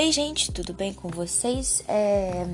[0.00, 1.84] Ei, gente, tudo bem com vocês?
[1.86, 2.46] É...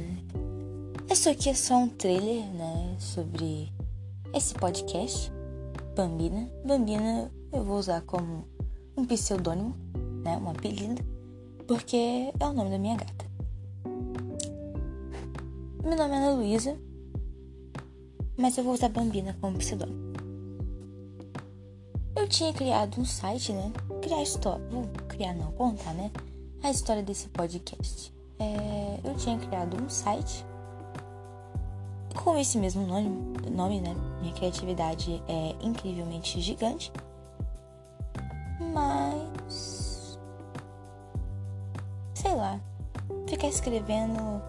[1.08, 3.72] Isso aqui é só um trailer, né, sobre
[4.34, 5.30] esse podcast,
[5.94, 6.50] Bambina.
[6.64, 8.44] Bambina eu vou usar como
[8.96, 9.76] um pseudônimo,
[10.24, 11.04] né, um apelido,
[11.68, 13.24] porque é o nome da minha gata.
[15.84, 16.76] Meu nome é Ana Luísa,
[18.36, 20.14] mas eu vou usar Bambina como pseudônimo.
[22.16, 23.72] Eu tinha criado um site, né,
[24.02, 26.10] criar história, vou criar não, contar, né,
[26.62, 28.12] a história desse podcast.
[28.38, 30.44] É, eu tinha criado um site
[32.14, 33.08] com esse mesmo nome,
[33.50, 33.94] nome, né?
[34.20, 36.92] Minha criatividade é incrivelmente gigante.
[38.72, 40.18] Mas.
[42.14, 42.60] Sei lá.
[43.28, 44.42] Ficar escrevendo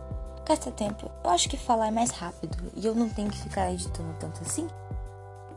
[0.46, 1.12] gasta tempo.
[1.24, 2.58] Eu acho que falar é mais rápido.
[2.76, 4.68] E eu não tenho que ficar editando tanto assim.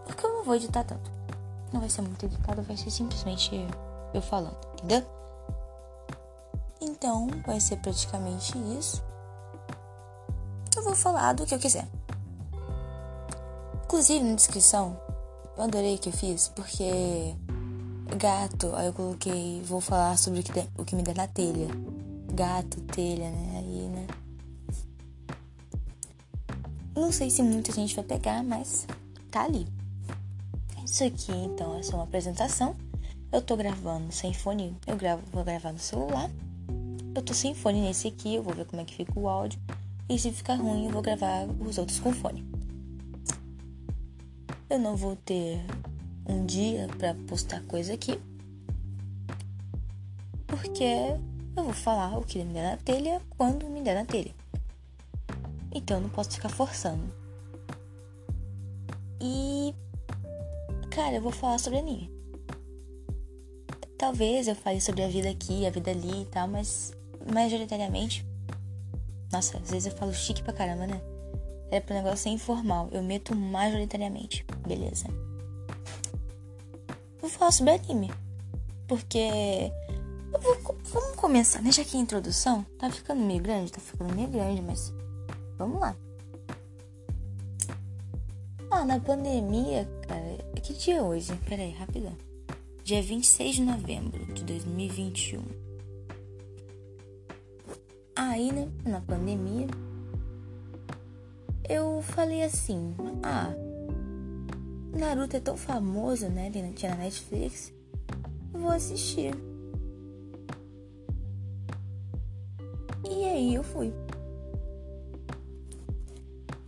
[0.05, 1.11] Porque eu não vou editar tanto.
[1.73, 3.67] Não vai ser muito editado, vai ser simplesmente
[4.13, 5.20] eu falando, entendeu?
[7.03, 9.03] Então, vai ser praticamente isso.
[10.77, 11.89] Eu vou falar do que eu quiser.
[13.85, 15.01] Inclusive, na descrição,
[15.57, 17.35] eu adorei que eu fiz, porque
[18.19, 21.69] gato, aí eu coloquei, vou falar sobre o que, o que me der na telha.
[22.35, 23.53] Gato, telha, né?
[23.57, 24.07] Aí, né?
[26.95, 28.87] Não sei se muita gente vai pegar, mas
[29.31, 29.67] tá ali.
[30.85, 32.77] Isso aqui, então, é só uma apresentação.
[33.33, 36.31] Eu tô gravando sem fone, eu gravo, vou gravar no celular.
[37.21, 39.61] Eu tô sem fone nesse aqui, eu vou ver como é que fica o áudio.
[40.09, 42.43] E se ficar ruim, eu vou gravar os outros com fone.
[44.71, 45.61] Eu não vou ter
[46.27, 48.19] um dia para postar coisa aqui.
[50.47, 50.83] Porque
[51.55, 54.35] eu vou falar o que me der na telha quando me der na telha.
[55.75, 57.05] Então eu não posso ficar forçando.
[59.21, 59.75] E.
[60.89, 62.11] Cara, eu vou falar sobre anime.
[63.99, 66.99] Talvez eu fale sobre a vida aqui, a vida ali e tal, mas
[67.33, 68.27] majoritariamente.
[69.33, 71.01] Nossa, às vezes eu falo chique pra caramba, né?
[71.71, 72.89] Era pro negócio ser informal.
[72.91, 74.45] Eu meto majoritariamente.
[74.67, 75.07] Beleza.
[77.21, 78.11] Vou falar sobre anime.
[78.89, 79.71] Porque.
[80.43, 81.71] Vou, vamos começar, né?
[81.71, 84.93] Já que a introdução tá ficando meio grande, tá ficando meio grande, mas.
[85.57, 85.95] Vamos lá.
[88.71, 90.39] Ah, na pandemia, cara.
[90.61, 91.35] Que dia é hoje?
[91.49, 92.17] Pera aí, rapidão.
[92.83, 95.70] Dia 26 de novembro de 2021.
[98.23, 99.67] Aí, né, na pandemia,
[101.67, 103.51] eu falei assim: ah,
[104.93, 106.51] Naruto é tão famoso, né?
[106.77, 107.73] Tinha na Netflix,
[108.53, 109.33] vou assistir.
[113.11, 113.91] E aí eu fui.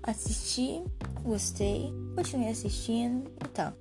[0.02, 0.82] Assisti,
[1.22, 3.74] gostei, continuei assistindo e tal.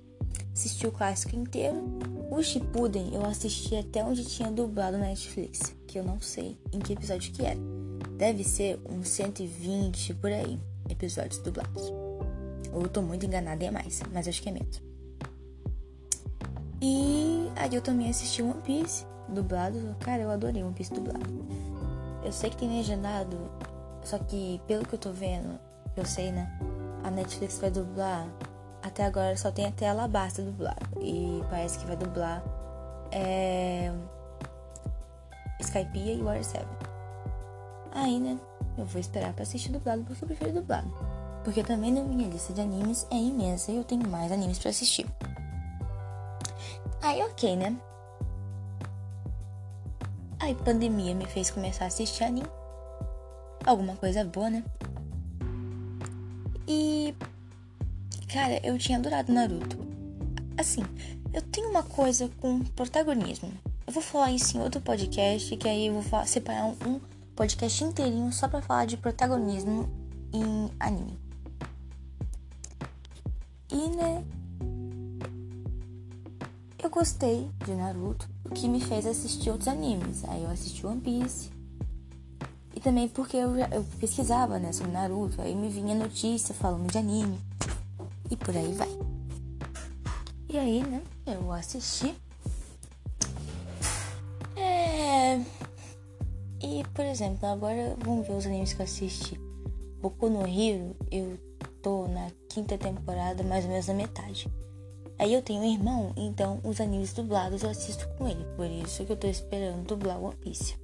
[0.52, 1.82] Assisti o clássico inteiro.
[2.30, 6.78] O Shippuden eu assisti até onde tinha dublado na Netflix, que eu não sei em
[6.78, 7.60] que episódio que era.
[8.16, 10.58] Deve ser uns 120 por aí
[10.88, 11.92] episódios dublados.
[12.72, 14.82] Ou eu tô muito enganada, é mais, mas acho que é menos.
[16.80, 19.94] E aí eu também assisti One Piece dublado.
[20.00, 21.30] Cara, eu adorei One Piece dublado.
[22.24, 23.36] Eu sei que tem legendado,
[24.02, 25.60] só que pelo que eu tô vendo,
[25.94, 26.50] eu sei, né?
[27.04, 28.26] A Netflix vai dublar
[28.82, 30.86] até agora só tem até Alabasta dublado.
[31.00, 32.42] E parece que vai dublar
[33.12, 33.92] é,
[35.62, 36.66] Skypiea e Water 7.
[37.92, 38.38] Aí, né?
[38.76, 40.90] Eu vou esperar pra assistir dublado porque eu prefiro dublado.
[41.44, 44.70] Porque também na minha lista de animes é imensa e eu tenho mais animes para
[44.70, 45.06] assistir.
[47.02, 47.76] Aí, ok, né?
[50.38, 52.48] Aí, pandemia me fez começar a assistir anime.
[53.64, 54.64] Alguma coisa boa, né?
[56.66, 57.14] E
[58.32, 59.76] Cara, eu tinha adorado Naruto.
[60.56, 60.82] Assim,
[61.34, 63.52] eu tenho uma coisa com protagonismo.
[63.92, 67.00] Eu vou falar isso em outro podcast, que aí eu vou falar, separar um, um
[67.36, 69.86] podcast inteirinho só pra falar de protagonismo
[70.32, 71.18] em anime.
[73.70, 74.24] E, né,
[76.82, 80.24] eu gostei de Naruto, o que me fez assistir outros animes.
[80.24, 81.50] Aí eu assisti One Piece.
[82.74, 86.96] E também porque eu, eu pesquisava, né, sobre Naruto, aí me vinha notícia falando de
[86.96, 87.38] anime
[88.30, 88.88] e por aí vai.
[90.48, 92.16] E aí, né, eu assisti.
[96.94, 99.40] Por exemplo, agora vamos ver os animes que eu assisti.
[100.00, 101.38] Boku no Hero, eu
[101.82, 104.50] tô na quinta temporada, mais ou menos na metade.
[105.18, 108.44] Aí eu tenho um irmão, então os animes dublados eu assisto com ele.
[108.56, 110.76] Por isso que eu tô esperando dublar One Piece.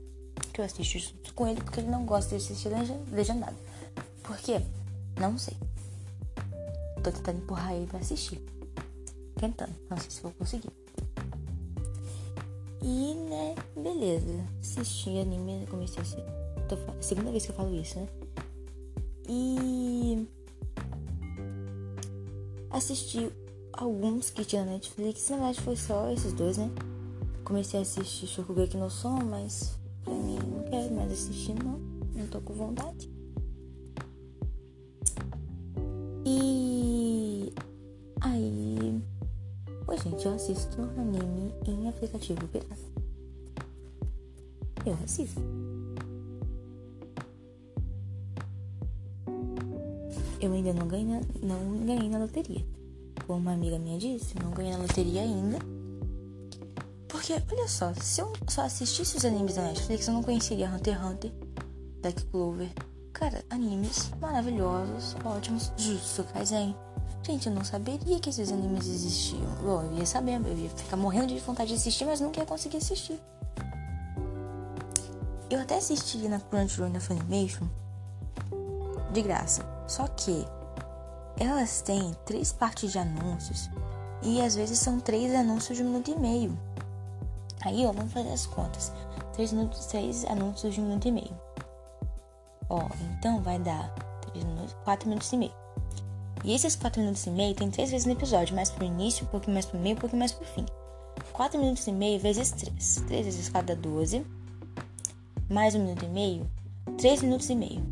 [0.53, 2.71] Que eu assisto junto com ele, porque ele não gosta de assistir
[3.11, 3.57] legendado.
[4.23, 4.61] Por quê?
[5.19, 5.55] Não sei.
[7.03, 8.41] Tô tentando empurrar ele pra assistir.
[9.37, 9.75] Tentando.
[9.91, 10.71] Não sei se vou conseguir.
[12.83, 14.45] E, né, beleza.
[14.61, 16.63] Assisti anime, comecei a.
[16.63, 18.09] Tô, segunda vez que eu falo isso, né?
[19.29, 20.27] E.
[22.71, 23.31] Assisti
[23.73, 25.29] alguns que tinha na Netflix.
[25.31, 26.71] Na verdade, foi só esses dois, né?
[27.45, 31.79] Comecei a assistir Shokugeki no Som, mas pra mim não quero mais assistir, não.
[32.15, 33.11] Não tô com vontade.
[36.27, 37.53] E.
[38.21, 39.03] Aí.
[39.89, 42.77] Oi, gente, eu assisto anime em aplicativo pirata.
[44.85, 45.41] Eu assisto.
[50.39, 52.63] Eu ainda não ganhei, não ganhei na loteria.
[53.27, 55.59] Como uma amiga minha disse, eu não ganhei na loteria ainda.
[57.09, 60.97] Porque, olha só, se eu só assistisse os animes da Netflix, eu não conheceria Hunter
[60.97, 61.33] x Hunter,
[62.03, 62.69] Black Clover.
[63.15, 65.73] Cara, animes maravilhosos, ótimos.
[65.79, 66.77] Jutsu Kaisen.
[67.29, 69.45] Gente, eu não saberia que esses animes existiam.
[69.63, 72.47] Bom, eu ia saber, eu ia ficar morrendo de vontade de assistir, mas nunca ia
[72.47, 73.21] conseguir assistir.
[75.51, 77.69] Eu até assisti na Crunchyroll na Funimation
[79.13, 79.63] de graça.
[79.87, 80.47] Só que
[81.39, 83.69] elas têm três partes de anúncios
[84.23, 86.59] e às vezes são três anúncios de um minuto e meio.
[87.61, 88.91] Aí, ó, vamos fazer as contas.
[89.35, 91.39] Três, minutos, três anúncios de um minuto e meio.
[92.71, 92.89] Ó,
[93.19, 93.91] então vai dar
[94.23, 95.68] três minutos, quatro minutos e meio.
[96.45, 99.29] E esses quatro minutos e meio tem três vezes no episódio, mais pro início, um
[99.29, 100.65] pouquinho mais pro meio, um pouquinho mais pro fim.
[101.33, 103.03] Quatro minutos e meio vezes três.
[103.07, 104.25] Três vezes cada doze.
[105.51, 106.51] Mais um minuto e meio.
[106.97, 107.83] Três minutos e meio.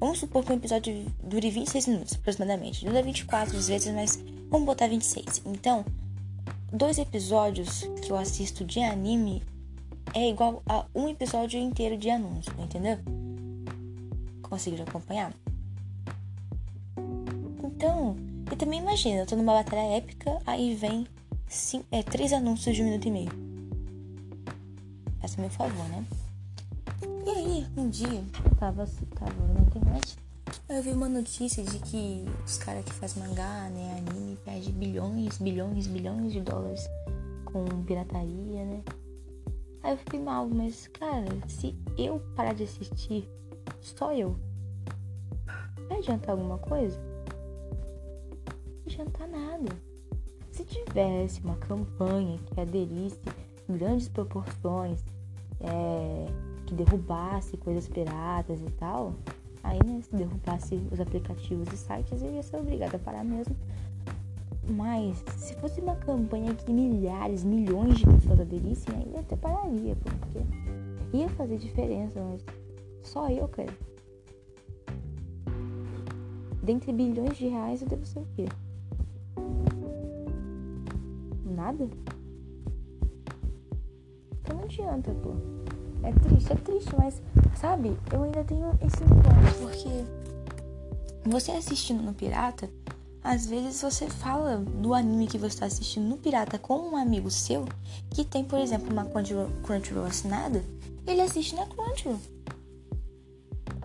[0.00, 2.84] Vamos supor que um episódio dure 26 minutos, aproximadamente.
[2.84, 5.42] Dura 24 às vezes, mas vamos botar 26.
[5.46, 5.84] Então,
[6.72, 9.42] dois episódios que eu assisto de anime
[10.14, 12.98] é igual a um episódio inteiro de anúncio, entendeu?
[14.42, 15.32] Conseguiram acompanhar?
[17.78, 18.16] Então,
[18.50, 21.06] e também imagina, eu tô numa batalha épica, aí vem
[21.46, 23.30] cinco, é, três anúncios de um minuto e meio.
[25.20, 26.04] Faça meu favor, né?
[27.24, 28.08] E aí, um dia,
[28.44, 28.84] eu tava,
[29.14, 30.18] tava na internet,
[30.68, 35.38] eu vi uma notícia de que os caras que fazem mangá, né, anime, perdem bilhões,
[35.38, 36.84] bilhões, bilhões de dólares
[37.44, 38.82] com pirataria, né?
[39.84, 43.30] Aí eu fiquei mal, mas cara, se eu parar de assistir,
[43.80, 44.36] só eu,
[45.88, 47.07] vai adiantar alguma coisa?
[48.98, 49.68] Adiantar nada.
[50.50, 53.20] Se tivesse uma campanha que aderisse
[53.68, 55.04] em grandes proporções,
[55.60, 56.26] é,
[56.66, 59.14] que derrubasse coisas piratas e tal,
[59.62, 63.54] aí né, se derrubasse os aplicativos e sites, eu ia ser obrigada a parar mesmo.
[64.68, 71.16] Mas se fosse uma campanha que milhares, milhões de pessoas aderissem, aí até pararia, porque
[71.16, 72.44] ia fazer diferença, mas
[73.04, 73.72] só eu, cara.
[76.64, 78.46] Dentre bilhões de reais eu devo ser o quê?
[81.58, 81.88] Nada?
[84.40, 85.30] Então não adianta, pô.
[86.04, 87.20] É triste, é triste, mas
[87.56, 92.70] sabe, eu ainda tenho esse ponto, porque você assistindo no Pirata,
[93.24, 97.28] às vezes você fala do anime que você está assistindo no Pirata com um amigo
[97.28, 97.64] seu
[98.10, 99.04] que tem, por exemplo, uma
[99.64, 100.64] Crunchyroll assinada,
[101.08, 102.20] ele assiste na Crunchyroll.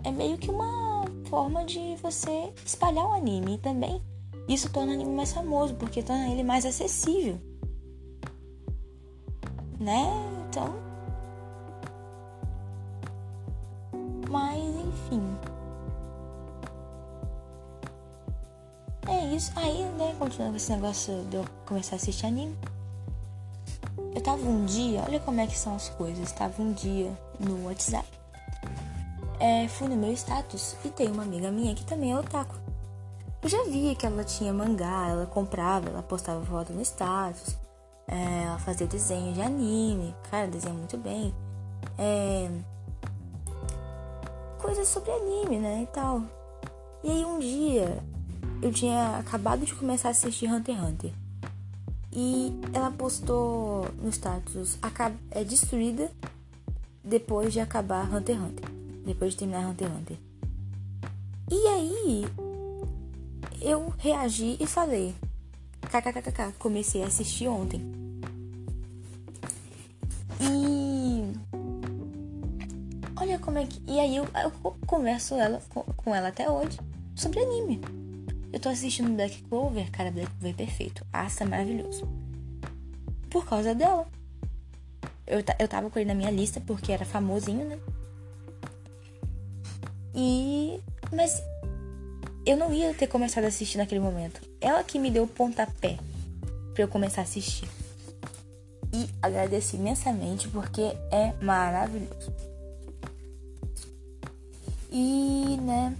[0.04, 4.00] É meio que uma forma de você espalhar o anime e também
[4.46, 7.40] isso torna o anime mais famoso, porque torna ele mais acessível.
[9.78, 10.06] Né?
[10.48, 10.74] Então,
[14.34, 15.22] Mas enfim.
[19.06, 19.52] É isso.
[19.54, 22.58] Aí, né, continuando esse negócio de eu começar a assistir anime.
[24.12, 26.32] Eu tava um dia, olha como é que são as coisas.
[26.32, 28.08] Tava um dia no WhatsApp.
[29.38, 32.56] É, fui no meu status e tem uma amiga minha que também é otaku.
[33.40, 37.56] Eu já vi que ela tinha mangá, ela comprava, ela postava foto no status,
[38.06, 41.34] é, fazia desenho de anime, cara, desenha muito bem.
[41.98, 42.50] É,
[44.58, 45.82] coisas sobre anime, né?
[45.82, 46.22] E tal.
[47.02, 48.02] E aí um dia
[48.62, 51.12] eu tinha acabado de começar a assistir Hunter x Hunter.
[52.10, 54.78] E ela postou no status
[55.30, 56.10] é destruída
[57.02, 58.70] depois de acabar Hunter x Hunter.
[59.04, 60.16] Depois de terminar Hunter x Hunter.
[61.50, 62.24] E aí
[63.60, 65.14] eu reagi e falei:
[66.00, 68.04] kkkk, comecei a assistir ontem.
[73.34, 73.80] olha como é que.
[73.86, 75.60] E aí eu, eu converso ela,
[75.96, 76.78] com, ela até hoje
[77.14, 77.80] sobre anime.
[78.52, 81.04] Eu tô assistindo Black Clover, cara, Black Clover é perfeito.
[81.12, 82.08] Asa é maravilhoso.
[83.30, 84.06] Por causa dela.
[85.26, 87.78] Eu, eu tava com ele na minha lista porque era famosinho, né?
[90.14, 90.80] E.
[91.12, 91.42] Mas
[92.46, 94.53] eu não ia ter começado a assistir naquele momento.
[94.64, 95.98] Ela que me deu o pontapé
[96.72, 97.68] pra eu começar a assistir.
[98.90, 100.80] e agradeço imensamente porque
[101.10, 102.32] é maravilhoso.
[104.90, 105.94] E, né?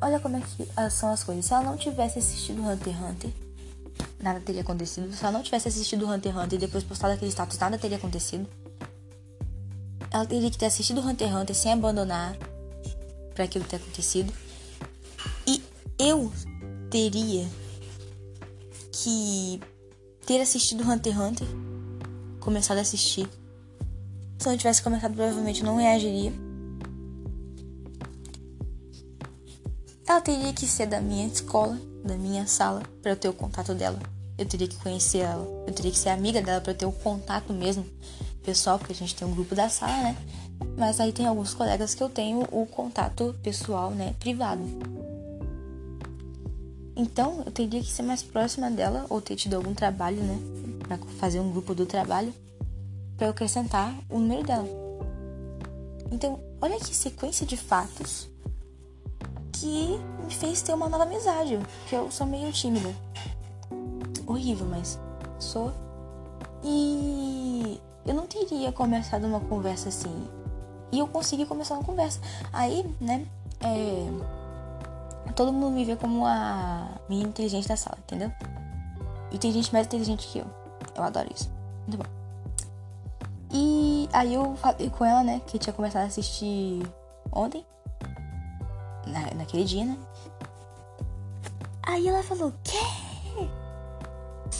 [0.00, 1.44] Olha como é que são as coisas.
[1.44, 3.30] Se ela não tivesse assistido Hunter x Hunter,
[4.18, 5.12] nada teria acontecido.
[5.14, 7.98] Se ela não tivesse assistido Hunter x Hunter e depois postado aquele status, nada teria
[7.98, 8.48] acontecido.
[10.10, 12.36] Ela teria que ter assistido Hunter x Hunter sem abandonar
[13.34, 14.32] para aquilo ter acontecido.
[16.04, 16.32] Eu
[16.90, 17.48] teria
[18.90, 19.60] que
[20.26, 21.48] ter assistido Hunter x Hunter,
[22.40, 23.28] começado a assistir.
[24.36, 26.32] Se eu não tivesse começado, provavelmente não reagiria.
[30.04, 33.72] Ela teria que ser da minha escola, da minha sala, para eu ter o contato
[33.72, 34.00] dela.
[34.36, 35.46] Eu teria que conhecer ela.
[35.68, 37.86] Eu teria que ser amiga dela para ter o contato mesmo
[38.42, 40.16] pessoal, porque a gente tem um grupo da sala, né?
[40.76, 44.62] Mas aí tem alguns colegas que eu tenho o contato pessoal, né, privado.
[46.94, 50.38] Então, eu teria que ser mais próxima dela ou ter tido algum trabalho, né,
[50.86, 52.34] para fazer um grupo do trabalho
[53.16, 54.68] para eu acrescentar o número dela.
[56.10, 58.28] Então, olha que sequência de fatos
[59.52, 61.58] que me fez ter uma nova amizade,
[61.88, 62.94] que eu sou meio tímida.
[64.26, 64.98] Horrível, mas
[65.38, 65.72] sou.
[66.64, 70.28] E eu não teria começado uma conversa assim.
[70.90, 72.20] E eu consegui começar uma conversa.
[72.52, 73.26] Aí, né,
[73.60, 74.41] é
[75.34, 78.30] todo mundo me vê como a menina inteligente da sala, entendeu?
[79.30, 80.46] E tem gente mais inteligente que eu.
[80.94, 81.50] Eu adoro isso.
[81.86, 82.22] Muito bom.
[83.50, 86.82] E aí eu falei com ela, né, que tinha começado a assistir
[87.30, 87.64] ontem.
[89.06, 89.98] Na, naquele dia, né?
[91.82, 92.78] Aí ela falou, quê?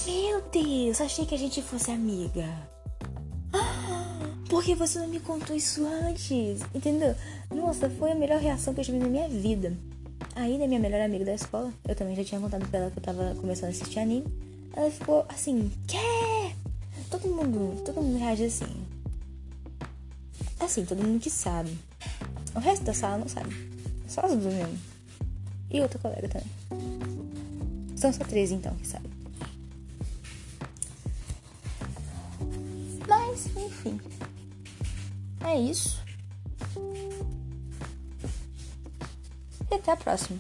[0.07, 2.47] Meu Deus, achei que a gente fosse amiga.
[3.53, 6.61] Ah, por que você não me contou isso antes?
[6.75, 7.15] Entendeu?
[7.55, 9.77] Nossa, foi a melhor reação que eu tive na minha vida.
[10.35, 12.99] Aí, né, minha melhor amiga da escola, eu também já tinha contado pra ela que
[12.99, 14.27] eu tava começando a assistir anime.
[14.75, 16.55] Ela ficou assim, quê?
[17.11, 18.87] Todo mundo, todo mundo reage assim.
[20.59, 21.77] Assim, todo mundo que sabe.
[22.55, 23.55] O resto da sala não sabe.
[24.09, 24.79] Só as duas mesmo.
[25.71, 26.49] E outra colega também.
[27.97, 29.11] São só três então que sabem.
[33.07, 34.01] Mas, enfim.
[35.45, 36.02] É isso.
[39.73, 40.39] E até a próxima.